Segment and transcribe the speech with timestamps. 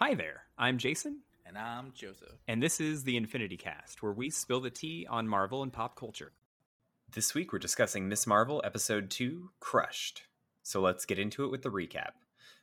[0.00, 2.38] Hi there, I'm Jason, And I'm Joseph.
[2.48, 5.94] and this is the Infinity Cast, where we spill the tea on Marvel and pop
[5.94, 6.32] culture.
[7.12, 10.22] This week we're discussing Miss Marvel Episode 2 Crushed.
[10.62, 12.12] So let's get into it with the recap.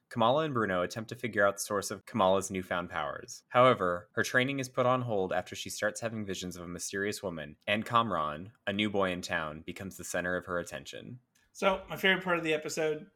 [0.09, 3.43] Kamala and Bruno attempt to figure out the source of Kamala's newfound powers.
[3.49, 7.21] However, her training is put on hold after she starts having visions of a mysterious
[7.21, 11.19] woman, and Kamran, a new boy in town, becomes the center of her attention.
[11.51, 13.07] So my favorite part of the episode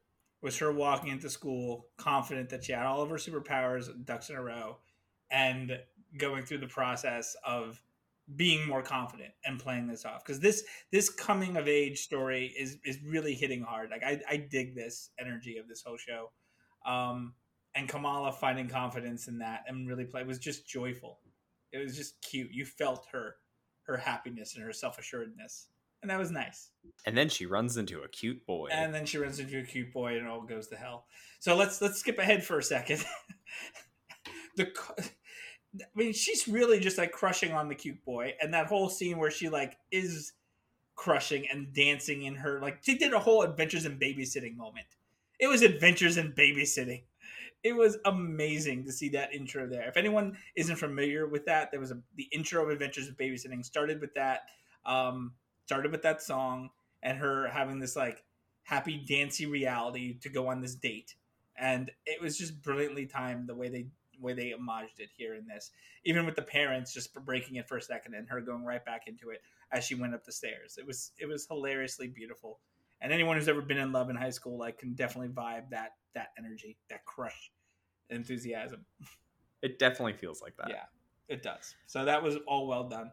[0.42, 4.36] was her walking into school confident that she had all of her superpowers ducks in
[4.36, 4.78] a row
[5.30, 5.80] and
[6.18, 7.82] going through the process of
[8.36, 10.24] being more confident and playing this off.
[10.24, 13.90] Because this this coming of age story is is really hitting hard.
[13.90, 16.32] Like I, I dig this energy of this whole show.
[16.86, 17.34] Um
[17.74, 21.20] and kamala finding confidence in that and really play was just joyful.
[21.72, 22.52] It was just cute.
[22.52, 23.36] You felt her
[23.84, 25.68] her happiness and her self-assuredness
[26.02, 26.70] and that was nice.
[27.06, 28.70] And then she runs into a cute boy.
[28.72, 31.06] and then she runs into a cute boy and it all goes to hell.
[31.40, 33.04] So let's let's skip ahead for a second.
[34.58, 34.70] The
[35.80, 38.34] i mean she's really just like crushing on the cute boy.
[38.42, 40.34] And that whole scene where she like is
[40.96, 44.88] crushing and dancing in her like she did a whole adventures in babysitting moment.
[45.40, 47.04] It was adventures in babysitting.
[47.64, 49.88] It was amazing to see that intro there.
[49.88, 53.64] If anyone isn't familiar with that there was a the intro of adventures in babysitting
[53.64, 54.42] started with that.
[54.86, 55.32] Um
[55.72, 56.70] started with that song
[57.02, 58.26] and her having this like
[58.64, 61.16] happy dancey reality to go on this date.
[61.58, 63.88] And it was just brilliantly timed the way they
[64.20, 65.72] way they homaged it here in this.
[66.04, 69.04] Even with the parents just breaking it for a second and her going right back
[69.08, 69.42] into it
[69.72, 70.76] as she went up the stairs.
[70.78, 72.60] It was it was hilariously beautiful.
[73.00, 75.92] And anyone who's ever been in love in high school like can definitely vibe that
[76.16, 77.50] that energy that crush
[78.10, 78.86] enthusiasm.
[79.62, 80.68] It definitely feels like that.
[80.70, 80.84] yeah
[81.30, 81.76] it does.
[81.88, 83.10] So that was all well done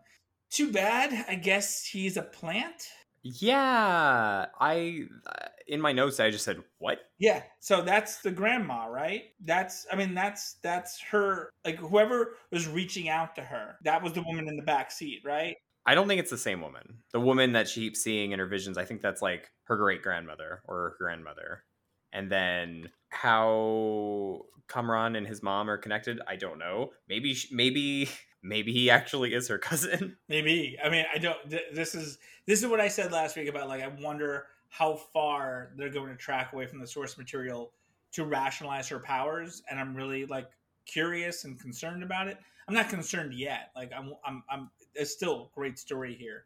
[0.50, 2.88] too bad i guess he's a plant
[3.22, 7.00] Yeah, I uh, in my notes I just said what?
[7.18, 9.24] Yeah, so that's the grandma, right?
[9.44, 13.76] That's I mean that's that's her like whoever was reaching out to her.
[13.82, 15.56] That was the woman in the back seat, right?
[15.84, 16.98] I don't think it's the same woman.
[17.12, 20.02] The woman that she keeps seeing in her visions, I think that's like her great
[20.02, 21.64] grandmother or her grandmother.
[22.12, 26.92] And then how Kamran and his mom are connected, I don't know.
[27.08, 28.08] Maybe maybe
[28.42, 30.16] maybe he actually is her cousin.
[30.28, 30.78] Maybe.
[30.82, 33.68] I mean, I don't th- this is this is what I said last week about
[33.68, 37.72] like I wonder how far they're going to track away from the source material
[38.12, 40.50] to rationalize her powers and I'm really like
[40.86, 42.38] curious and concerned about it.
[42.66, 43.70] I'm not concerned yet.
[43.74, 46.44] Like I'm I'm I'm there's still a great story here.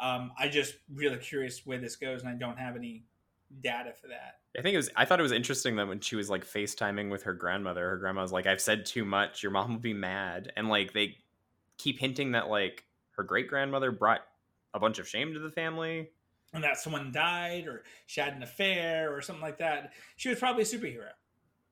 [0.00, 3.04] Um I just really curious where this goes and I don't have any
[3.62, 4.38] data for that.
[4.58, 7.10] I think it was I thought it was interesting that when she was like FaceTiming
[7.10, 9.94] with her grandmother, her grandma was like, I've said too much, your mom will be
[9.94, 10.52] mad.
[10.56, 11.16] And like they
[11.78, 14.20] keep hinting that like her great grandmother brought
[14.74, 16.10] a bunch of shame to the family.
[16.52, 19.92] and that someone died or she had an affair or something like that.
[20.16, 21.10] She was probably a superhero.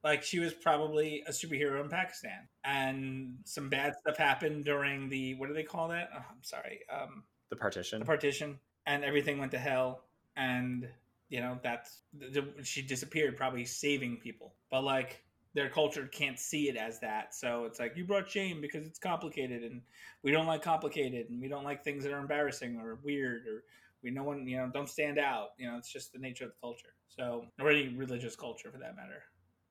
[0.05, 2.49] Like she was probably a superhero in Pakistan.
[2.65, 6.11] And some bad stuff happened during the what do they call that?
[6.15, 6.81] Oh, I'm sorry.
[6.91, 8.01] Um The partition.
[8.01, 10.05] the partition and everything went to hell
[10.37, 10.89] and
[11.29, 14.55] you know that's the, she disappeared probably saving people.
[14.71, 15.23] But like
[15.57, 17.35] their culture can't see it as that.
[17.35, 19.81] So it's like you brought shame because it's complicated and
[20.23, 23.65] we don't like complicated and we don't like things that are embarrassing or weird or
[24.03, 25.49] we no one you know don't stand out.
[25.57, 26.93] You know it's just the nature of the culture.
[27.09, 29.23] So or any religious culture for that matter.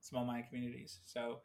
[0.01, 1.01] Small mind communities.
[1.06, 1.41] So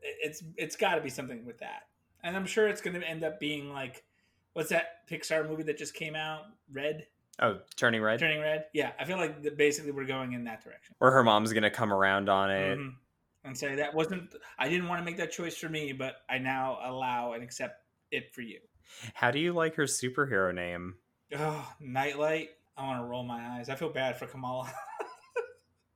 [0.00, 1.88] it's it's got to be something with that.
[2.22, 4.04] And i'm sure it's going to end up being like
[4.52, 6.42] what's that pixar movie that just came out?
[6.72, 7.06] Red?
[7.42, 8.20] Oh, turning red.
[8.20, 8.66] turning red?
[8.72, 10.94] Yeah i feel like basically we're going in that direction.
[11.00, 12.78] Or her mom's gonna come around on it.
[12.78, 12.94] Mhm.
[13.44, 16.38] And say that wasn't i didn't want to make that choice for me but i
[16.38, 18.58] now allow and accept it for you
[19.14, 20.94] How do you like her superhero name?
[21.36, 22.48] Oh, Nightlight.
[22.76, 23.68] I want to roll my eyes.
[23.68, 24.72] I feel bad for Kamala.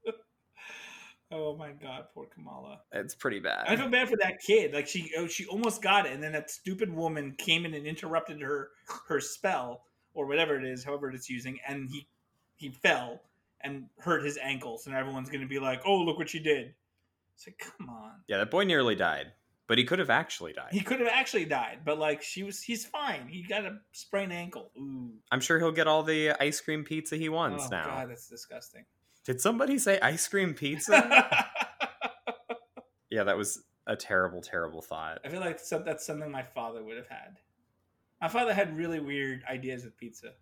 [1.33, 2.81] oh my god, poor Kamala.
[2.93, 3.65] It's pretty bad.
[3.67, 4.75] I feel bad for that kid.
[4.75, 7.87] Like she, oh, she almost got it, and then that stupid woman came in and
[7.87, 8.71] interrupted her
[9.09, 12.07] her spell or whatever it is, however it's using, and he
[12.57, 13.21] he fell
[13.63, 16.75] and hurt his ankles, and everyone's going to be like, "Oh, look what she did."
[17.35, 18.13] It's like, come on.
[18.29, 19.33] yeah, that boy nearly died,
[19.67, 20.73] but he could have actually died.
[20.73, 23.29] He could have actually died, but like she was, he's fine.
[23.29, 24.71] He got a sprained ankle.
[24.79, 25.11] Ooh.
[25.31, 27.85] I'm sure he'll get all the ice cream pizza he wants oh now.
[27.85, 28.85] god, that's disgusting.
[29.25, 30.93] Did somebody say ice cream pizza?
[33.11, 35.21] yeah, that was a terrible, terrible thought.
[35.25, 37.39] I feel like that's something my father would have had.
[38.21, 40.33] My father had really weird ideas with pizza.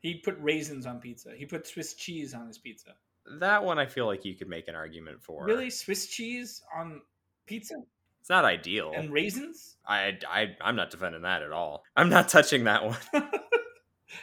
[0.00, 1.32] He put raisins on pizza.
[1.36, 2.94] He put Swiss cheese on his pizza.
[3.40, 5.44] That one I feel like you could make an argument for.
[5.44, 7.00] Really, Swiss cheese on
[7.46, 7.74] pizza
[8.20, 8.92] It's not ideal.
[8.94, 9.76] and raisins?
[9.86, 11.84] I, I, I'm not defending that at all.
[11.96, 12.98] I'm not touching that one.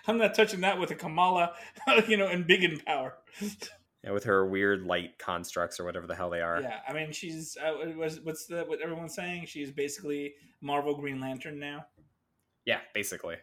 [0.07, 1.53] I'm not touching that with a Kamala,
[2.07, 3.15] you know, Embiggen power.
[4.03, 6.59] Yeah, with her weird light constructs or whatever the hell they are.
[6.59, 9.45] Yeah, I mean, she's uh, what's, what's the what everyone's saying?
[9.45, 11.85] She's basically Marvel Green Lantern now.
[12.65, 13.35] Yeah, basically.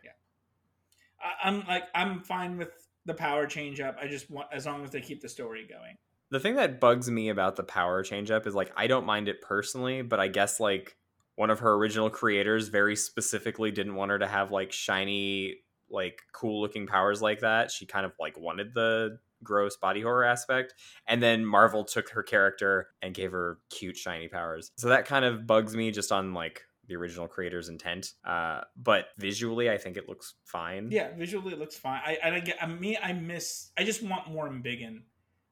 [1.23, 2.73] I, I'm like, I'm fine with
[3.07, 3.97] the power change up.
[4.01, 5.97] I just want as long as they keep the story going.
[6.31, 9.29] The thing that bugs me about the power change up is like I don't mind
[9.29, 10.97] it personally, but I guess like
[11.37, 15.57] one of her original creators very specifically didn't want her to have like shiny
[15.91, 17.71] like cool looking powers like that.
[17.71, 20.75] She kind of like wanted the gross body horror aspect
[21.07, 24.73] and then Marvel took her character and gave her cute shiny powers.
[24.77, 28.13] So that kind of bugs me just on like the original creator's intent.
[28.25, 30.89] Uh, but visually, I think it looks fine.
[30.91, 32.01] Yeah, visually it looks fine.
[32.05, 35.03] I I get I me I miss I just want more Embiggen.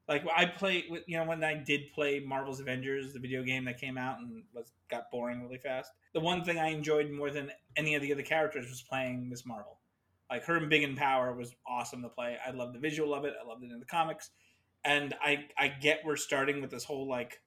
[0.09, 3.65] Like I play with you know when I did play Marvel's Avengers, the video game
[3.67, 5.91] that came out and was got boring really fast.
[6.15, 9.45] The one thing I enjoyed more than any of the other characters was playing Miss
[9.45, 9.79] Marvel.
[10.31, 12.37] Like her Embiggen power was awesome to play.
[12.45, 13.35] I love the visual of it.
[13.41, 14.31] I loved it in the comics,
[14.85, 17.41] and I I get we're starting with this whole like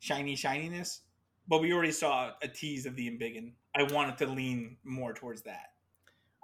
[0.00, 1.00] shiny shininess,
[1.48, 3.52] but we already saw a tease of the Embiggen.
[3.74, 5.72] I wanted to lean more towards that.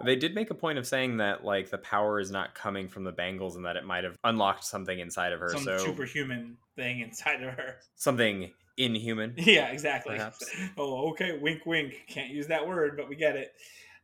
[0.03, 3.03] They did make a point of saying that like the power is not coming from
[3.03, 5.49] the bangles and that it might have unlocked something inside of her.
[5.49, 7.75] Some so superhuman thing inside of her.
[7.95, 9.33] something inhuman.
[9.37, 10.15] Yeah, exactly.
[10.15, 10.49] Perhaps.
[10.77, 11.37] Oh, okay.
[11.37, 12.05] Wink, wink.
[12.07, 13.51] Can't use that word, but we get it.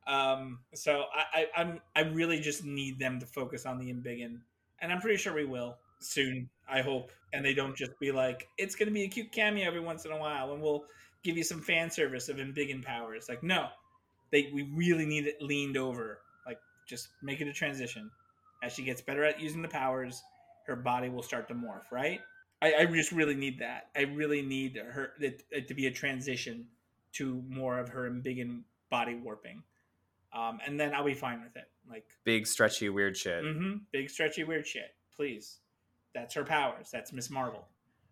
[0.06, 4.40] Um, so I, I, I'm, I really just need them to focus on the Embiggen,
[4.80, 6.50] and I'm pretty sure we will soon.
[6.68, 9.68] I hope, and they don't just be like, it's going to be a cute cameo
[9.68, 10.86] every once in a while, and we'll
[11.24, 13.28] give you some fan service of Embiggen powers.
[13.30, 13.68] Like, no,
[14.32, 16.20] they, we really need it leaned over.
[16.46, 18.10] Like, just make it a transition.
[18.64, 20.24] As she gets better at using the powers,
[20.66, 21.92] her body will start to morph.
[21.92, 22.20] Right?
[22.62, 23.90] I, I just really need that.
[23.96, 26.66] I really need her it, it to be a transition
[27.14, 29.62] to more of her Embiggen body warping,
[30.34, 31.70] um, and then I'll be fine with it.
[31.88, 33.44] Like, Big stretchy weird shit.
[33.44, 34.96] hmm big stretchy weird shit.
[35.16, 35.60] Please,
[36.16, 36.90] that's her powers.
[36.92, 37.68] That's Miss Marvel.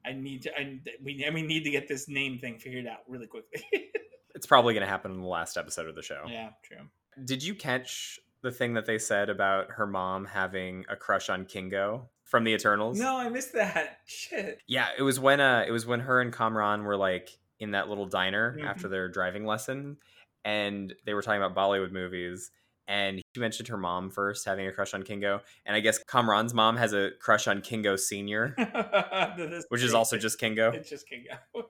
[0.06, 0.52] I need to.
[0.60, 3.64] I we and we need to get this name thing figured out really quickly.
[4.36, 6.24] It's probably going to happen in the last episode of the show.
[6.28, 6.80] yeah, true.
[7.24, 11.46] Did you catch the thing that they said about her mom having a crush on
[11.46, 13.00] Kingo from the Eternals?
[13.00, 14.00] No, I missed that.
[14.08, 14.60] Shit.
[14.66, 17.30] Yeah, it was when uh it was when her and Kamran were like
[17.60, 18.66] in that little diner Mhm.
[18.68, 19.98] after their driving lesson
[20.44, 22.50] and they were talking about Bollywood movies
[22.88, 26.54] and she mentioned her mom first having a crush on Kingo and I guess Kamran's
[26.54, 28.56] mom has a crush on Kingo senior
[29.70, 30.72] which is also just Kingo.
[30.72, 31.36] it's just Kingo.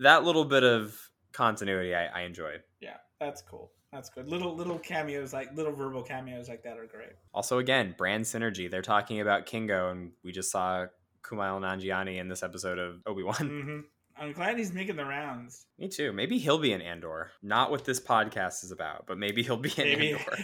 [0.00, 0.98] That little bit of
[1.32, 2.62] continuity I, I enjoyed.
[2.80, 3.70] yeah, that's cool.
[3.92, 4.26] That's good.
[4.28, 7.12] Little little cameos like little verbal cameos like that are great.
[7.32, 8.68] Also again, brand synergy.
[8.70, 10.86] They're talking about Kingo and we just saw
[11.22, 13.36] Kumail Nanjiani in this episode of Obi-Wan.
[13.36, 13.80] hmm
[14.22, 15.66] I'm glad he's making the rounds.
[15.80, 16.12] Me too.
[16.12, 17.32] Maybe he'll be in Andor.
[17.42, 20.38] Not what this podcast is about, but maybe he'll be in Maybe Andor.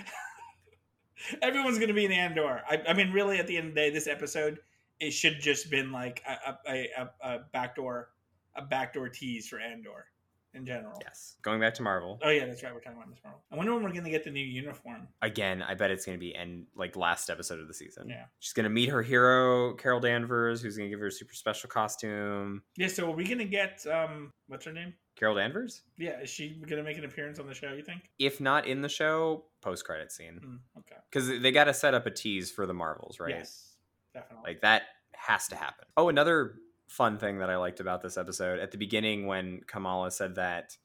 [1.43, 2.63] everyone's gonna be in Andor.
[2.69, 4.59] I, I mean, really, at the end of the day, this episode
[4.99, 8.11] it should just been like a a, a, a backdoor
[8.57, 10.07] a backdoor tease for Andor
[10.55, 10.99] in general.
[11.03, 11.37] Yes.
[11.43, 12.19] Going back to Marvel.
[12.23, 12.73] Oh yeah, that's right.
[12.73, 13.43] We're talking about Miss Marvel.
[13.53, 15.09] I wonder when we're gonna get the new uniform.
[15.23, 18.09] Again, I bet it's going to be end like last episode of the season.
[18.09, 18.25] Yeah.
[18.41, 21.35] She's going to meet her hero, Carol Danvers, who's going to give her a super
[21.35, 22.63] special costume.
[22.77, 22.89] Yeah.
[22.89, 24.95] So are we gonna get um what's her name?
[25.17, 25.83] Carol Danvers?
[25.97, 27.73] Yeah, is she gonna make an appearance on the show?
[27.73, 28.03] You think?
[28.19, 30.39] If not in the show, post credit scene.
[30.43, 31.01] Hmm, okay.
[31.11, 33.31] Because they got to set up a tease for the Marvels, right?
[33.31, 33.75] Yes,
[34.15, 34.51] definitely.
[34.51, 35.87] Like that has to happen.
[35.97, 36.55] Oh, another
[36.89, 40.77] fun thing that I liked about this episode at the beginning when Kamala said that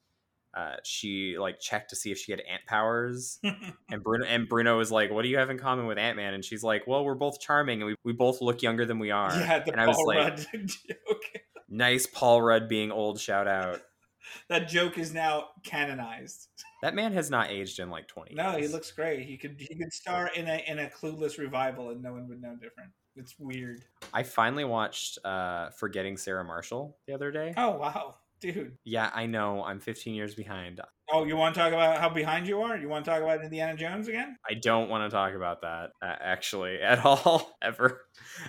[0.54, 3.40] uh, she like checked to see if she had ant powers,
[3.90, 6.32] and Bruno and Bruno was like, "What do you have in common with Ant Man?"
[6.32, 9.10] And she's like, "Well, we're both charming, and we, we both look younger than we
[9.10, 11.42] are." yeah, the and I was Paul like, Rudd joke.
[11.68, 13.80] "Nice, Paul Rudd being old." Shout out.
[14.48, 16.48] That joke is now canonized.
[16.82, 18.34] That man has not aged in like twenty.
[18.34, 19.26] No, he looks great.
[19.26, 22.40] He could he could star in a in a clueless revival and no one would
[22.40, 22.90] know different.
[23.16, 23.84] It's weird.
[24.12, 27.54] I finally watched uh, Forgetting Sarah Marshall the other day.
[27.56, 28.76] Oh wow, dude.
[28.84, 29.62] Yeah, I know.
[29.62, 30.80] I'm 15 years behind.
[31.12, 32.76] Oh, you want to talk about how behind you are?
[32.76, 34.36] You want to talk about Indiana Jones again?
[34.48, 38.00] I don't want to talk about that uh, actually at all ever.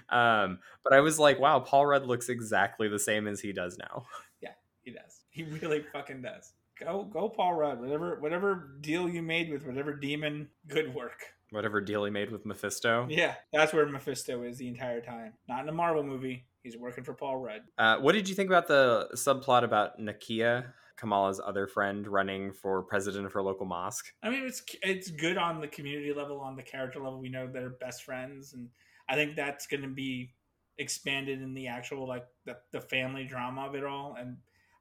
[0.10, 3.78] Um, but I was like, wow, Paul Rudd looks exactly the same as he does
[3.78, 4.06] now.
[4.42, 4.52] Yeah,
[4.84, 5.22] he does.
[5.30, 6.54] He really fucking does.
[6.80, 7.80] Go go Paul Rudd.
[7.80, 11.24] Whatever whatever deal you made with whatever demon, good work.
[11.52, 13.08] Whatever deal he made with Mephisto.
[13.10, 15.34] Yeah, that's where Mephisto is the entire time.
[15.48, 16.46] Not in a Marvel movie.
[16.64, 17.62] He's working for Paul Rudd.
[17.78, 20.66] Uh, what did you think about the subplot about Nakia,
[20.98, 24.12] Kamala's other friend, running for president of her local mosque?
[24.24, 27.20] I mean, it's it's good on the community level, on the character level.
[27.20, 28.70] We know they're best friends, and
[29.08, 30.34] I think that's going to be
[30.78, 34.16] expanded in the actual like the, the family drama of it all.
[34.20, 34.38] And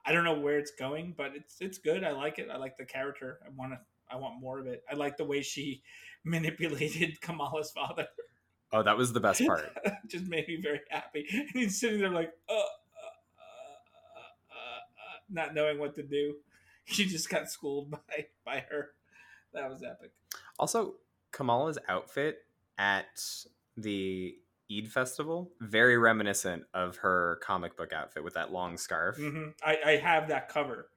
[0.07, 2.05] I don't know where it's going, but it's it's good.
[2.05, 2.49] I like it.
[2.53, 3.41] I like the character.
[3.45, 3.79] I want to.
[4.11, 4.83] I want more of it.
[4.91, 5.83] I like the way she
[6.25, 8.07] manipulated Kamala's father.
[8.73, 9.71] Oh, that was the best part.
[10.09, 11.27] just made me very happy.
[11.33, 12.65] And he's sitting there like, uh, uh, uh,
[14.51, 16.37] uh, uh, not knowing what to do.
[16.87, 18.91] She just got schooled by by her.
[19.53, 20.11] That was epic.
[20.59, 20.95] Also,
[21.31, 22.39] Kamala's outfit
[22.77, 23.23] at
[23.77, 24.37] the
[24.71, 29.17] Eid festival very reminiscent of her comic book outfit with that long scarf.
[29.17, 30.89] hmm I, I have that cover.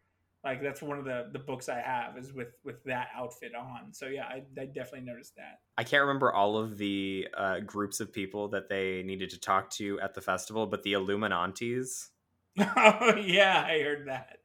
[0.44, 3.94] Like that's one of the the books I have is with with that outfit on.
[3.94, 5.60] So yeah, I, I definitely noticed that.
[5.77, 9.70] I can't remember all of the uh, groups of people that they needed to talk
[9.72, 12.10] to at the festival, but the Illuminantes.
[12.60, 14.38] oh yeah, I heard that.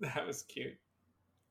[0.00, 0.76] That was cute.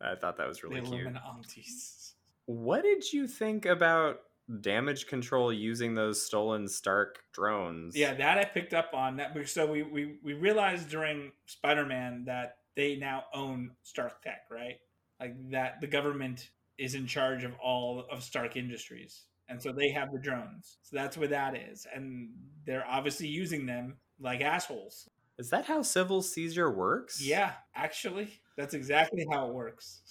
[0.01, 1.07] I thought that was really the cute.
[1.07, 2.13] Illuminantes.
[2.45, 4.19] What did you think about
[4.61, 7.95] damage control using those stolen Stark drones?
[7.95, 9.17] Yeah, that I picked up on.
[9.17, 14.43] That so we we we realized during Spider Man that they now own Stark Tech,
[14.51, 14.79] right?
[15.19, 19.25] Like that the government is in charge of all of Stark Industries.
[19.49, 20.77] And so they have the drones.
[20.81, 21.87] So that's where that is.
[21.93, 22.29] And
[22.65, 25.09] they're obviously using them like assholes.
[25.37, 27.21] Is that how civil seizure works?
[27.21, 30.01] Yeah, actually, that's exactly how it works.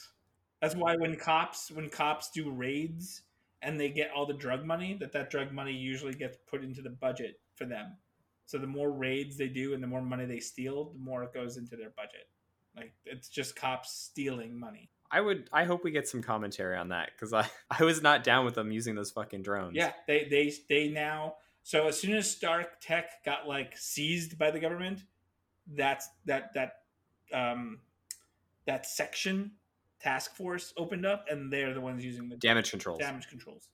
[0.62, 3.23] That's why when cops when cops do raids
[3.62, 6.82] and they get all the drug money, that that drug money usually gets put into
[6.82, 7.96] the budget for them.
[8.44, 11.34] So the more raids they do and the more money they steal, the more it
[11.34, 12.28] goes into their budget.
[12.76, 14.90] Like it's just cops stealing money.
[15.10, 15.48] I would.
[15.52, 18.54] I hope we get some commentary on that because I I was not down with
[18.54, 19.75] them using those fucking drones.
[19.75, 21.36] Yeah, they they they now.
[21.62, 25.02] So as soon as Stark Tech got like seized by the government,
[25.75, 26.72] that's that that
[27.32, 27.80] um
[28.66, 29.52] that section
[30.00, 32.98] task force opened up, and they're the ones using the damage controls.
[32.98, 33.68] damage controls,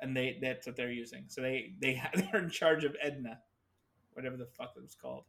[0.00, 1.24] and they that's what they're using.
[1.28, 3.38] So they they they're in charge of Edna,
[4.12, 5.24] whatever the fuck it was called.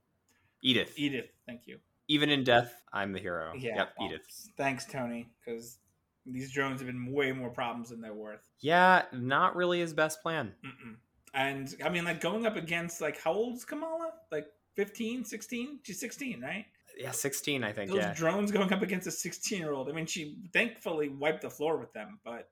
[0.61, 0.93] Edith.
[0.97, 1.77] Edith, thank you.
[2.07, 3.53] Even in death, I'm the hero.
[3.57, 3.93] Yeah, Yep.
[3.99, 4.49] well, Edith.
[4.57, 5.79] Thanks, Tony, because
[6.25, 8.47] these drones have been way more problems than they're worth.
[8.59, 10.53] Yeah, not really his best plan.
[10.65, 10.95] Mm-mm.
[11.33, 14.11] And I mean, like going up against like how old's Kamala?
[14.31, 15.79] Like 15, 16?
[15.83, 16.65] She's 16, right?
[16.97, 17.91] Yeah, 16, I think.
[17.91, 18.13] Those yeah.
[18.13, 19.89] drones going up against a 16 year old.
[19.89, 22.49] I mean, she thankfully wiped the floor with them, but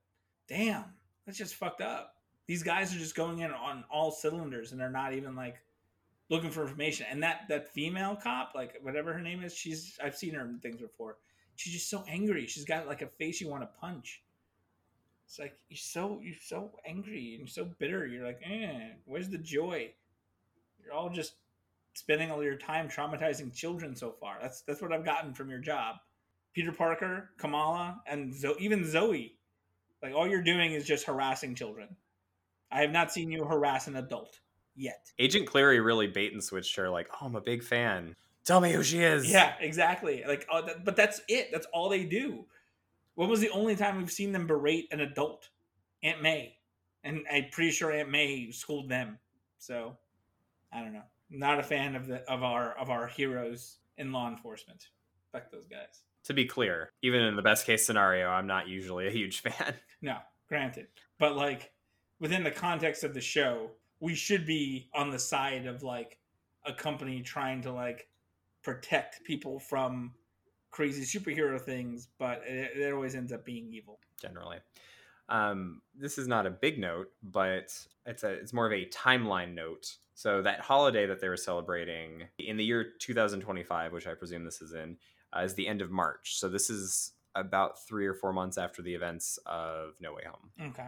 [0.48, 0.86] damn,
[1.26, 2.16] that's just fucked up.
[2.48, 5.58] These guys are just going in on all cylinders and they're not even like
[6.30, 7.06] looking for information.
[7.10, 10.60] And that that female cop, like whatever her name is, she's I've seen her in
[10.60, 11.18] things before.
[11.56, 12.48] She's just so angry.
[12.48, 14.24] She's got like a face you want to punch.
[15.26, 18.06] It's like you're so you're so angry and you're so bitter.
[18.06, 19.92] You're like, eh, where's the joy?
[20.84, 21.36] You're all just
[21.94, 24.38] spending all your time traumatizing children so far.
[24.42, 25.98] That's that's what I've gotten from your job.
[26.54, 29.38] Peter Parker, Kamala, and Zo- even Zoe.
[30.02, 31.96] Like all you're doing is just harassing children.
[32.72, 34.40] I have not seen you harass an adult
[34.76, 35.12] yet.
[35.20, 38.16] Agent Cleary really bait and switched her, like, oh, I'm a big fan.
[38.46, 39.30] Tell me who she is.
[39.30, 40.24] Yeah, exactly.
[40.28, 41.50] Like, oh, that, but that's it.
[41.52, 42.46] That's all they do.
[43.16, 45.50] When was the only time we've seen them berate an adult?
[46.02, 46.58] Aunt May,
[47.04, 49.20] and I'm pretty sure Aunt May schooled them.
[49.60, 49.96] So,
[50.74, 51.04] I don't know.
[51.34, 54.88] Not a fan of the of our of our heroes in law enforcement.
[55.32, 56.04] Fuck those guys.
[56.26, 59.74] To be clear, even in the best case scenario, I'm not usually a huge fan.
[60.02, 60.88] No, granted.
[61.20, 61.72] But like
[62.20, 66.20] within the context of the show, we should be on the side of like
[66.66, 68.08] a company trying to like
[68.64, 70.14] protect people from
[70.72, 74.00] crazy superhero things, but it, it always ends up being evil.
[74.22, 74.58] generally.
[75.30, 77.74] Um, this is not a big note, but
[78.06, 79.96] it's a it's more of a timeline note.
[80.16, 84.62] So that holiday that they were celebrating in the year 2025, which I presume this
[84.62, 84.98] is in,
[85.36, 86.38] uh, is the end of March.
[86.38, 90.70] So this is about three or four months after the events of No Way Home.
[90.70, 90.88] Okay.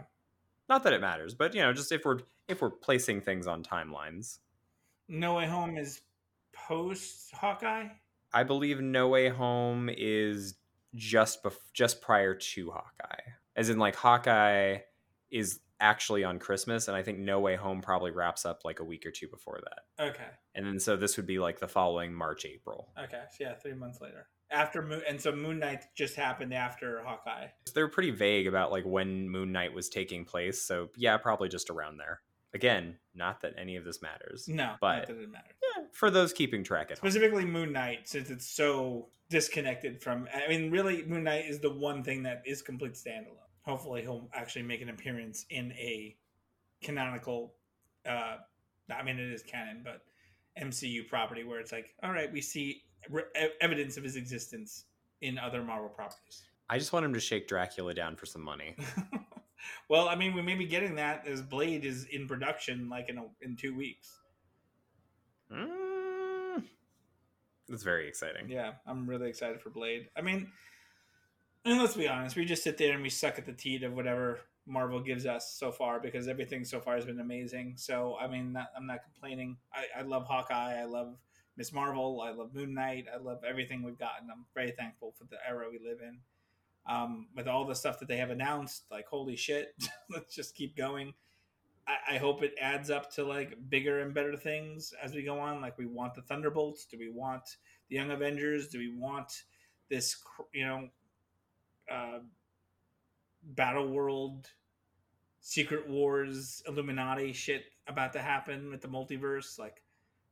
[0.69, 3.63] Not that it matters, but you know, just if we're if we're placing things on
[3.63, 4.39] timelines,
[5.07, 6.01] No Way Home is
[6.53, 7.87] post Hawkeye.
[8.33, 10.55] I believe No Way Home is
[10.93, 14.79] just bef- just prior to Hawkeye, as in like Hawkeye
[15.31, 18.83] is actually on Christmas, and I think No Way Home probably wraps up like a
[18.83, 20.27] week or two before that, Okay.
[20.53, 22.91] and then so this would be like the following March April.
[23.01, 23.21] Okay.
[23.37, 24.27] So yeah, three months later.
[24.51, 27.47] After Moon, and so Moon Knight just happened after Hawkeye.
[27.73, 31.69] They're pretty vague about like when Moon Knight was taking place, so yeah, probably just
[31.69, 32.21] around there.
[32.53, 34.47] Again, not that any of this matters.
[34.47, 35.55] No, But- that doesn't matter.
[35.75, 37.09] Yeah, for those keeping track at home.
[37.09, 40.29] specifically Moon Knight, since it's so disconnected from.
[40.33, 43.39] I mean, really, Moon Knight is the one thing that is complete standalone.
[43.65, 46.15] Hopefully, he'll actually make an appearance in a
[46.83, 47.55] canonical.
[48.07, 48.37] uh
[48.95, 50.01] I mean, it is canon, but
[50.61, 53.23] MCU property where it's like, all right, we see re-
[53.61, 54.85] evidence of his existence
[55.21, 56.43] in other Marvel properties.
[56.69, 58.75] I just want him to shake Dracula down for some money.
[59.89, 63.17] well, I mean, we may be getting that as Blade is in production, like in
[63.17, 64.19] a, in two weeks.
[65.51, 66.63] Mm,
[67.69, 68.49] that's very exciting.
[68.49, 70.09] Yeah, I'm really excited for Blade.
[70.17, 70.51] I mean,
[71.65, 73.93] and let's be honest, we just sit there and we suck at the teat of
[73.93, 77.73] whatever Marvel gives us so far because everything so far has been amazing.
[77.77, 79.57] So I mean, not, I'm not complaining.
[79.73, 80.79] I, I love Hawkeye.
[80.79, 81.15] I love
[81.57, 82.21] Miss Marvel.
[82.21, 83.05] I love Moon Knight.
[83.13, 84.29] I love everything we've gotten.
[84.31, 86.19] I'm very thankful for the era we live in.
[86.87, 89.73] Um, with all the stuff that they have announced, like holy shit,
[90.09, 91.13] let's just keep going.
[91.87, 95.39] I, I hope it adds up to like bigger and better things as we go
[95.39, 95.61] on.
[95.61, 96.85] Like we want the Thunderbolts.
[96.85, 97.43] Do we want
[97.89, 98.67] the Young Avengers?
[98.67, 99.43] Do we want
[99.89, 100.15] this?
[100.53, 100.89] You know.
[101.91, 102.19] Uh,
[103.43, 104.49] Battle World,
[105.41, 109.59] Secret Wars, Illuminati shit about to happen with the multiverse.
[109.59, 109.83] Like,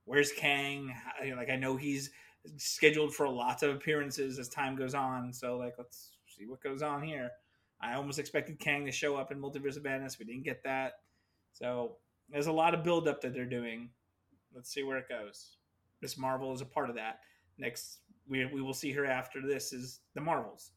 [0.05, 0.93] where's Kang?
[1.35, 2.09] Like, I know he's
[2.57, 5.31] scheduled for lots of appearances as time goes on.
[5.31, 7.29] So, like, let's see what goes on here.
[7.79, 10.17] I almost expected Kang to show up in Multiverse of Madness.
[10.17, 10.93] We didn't get that.
[11.53, 11.97] So,
[12.29, 13.89] there's a lot of buildup that they're doing.
[14.55, 15.57] Let's see where it goes.
[16.01, 17.19] Miss Marvel is a part of that.
[17.57, 20.71] Next, we, we will see her after this is the Marvels.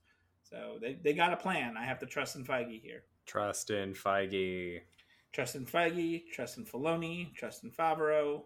[0.48, 1.76] So they, they got a plan.
[1.76, 3.02] I have to trust in Feige here.
[3.26, 4.80] Trust in Feige.
[5.32, 6.30] Trust in Feige.
[6.32, 7.34] Trust in Filoni.
[7.34, 8.42] Trust in Favreau.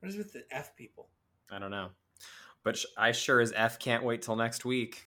[0.00, 1.08] What is with the F people?
[1.50, 1.88] I don't know.
[2.64, 5.08] But I sure as F can't wait till next week.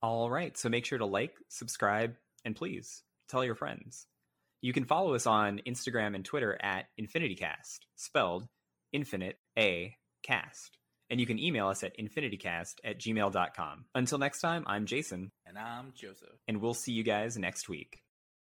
[0.00, 0.56] All right.
[0.56, 4.06] So make sure to like, subscribe, and please tell your friends.
[4.60, 8.46] You can follow us on Instagram and Twitter at InfinityCast, spelled
[8.92, 10.78] infinite A cast
[11.12, 13.84] and you can email us at infinitycast at gmail.com.
[13.94, 15.30] Until next time, I'm Jason.
[15.46, 16.40] And I'm Joseph.
[16.48, 18.01] And we'll see you guys next week.